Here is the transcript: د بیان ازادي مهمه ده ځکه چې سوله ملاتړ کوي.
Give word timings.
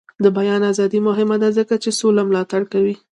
د 0.23 0.25
بیان 0.37 0.61
ازادي 0.71 0.99
مهمه 1.07 1.37
ده 1.43 1.49
ځکه 1.57 1.73
چې 1.83 1.89
سوله 1.99 2.21
ملاتړ 2.29 2.61
کوي. 2.73 2.95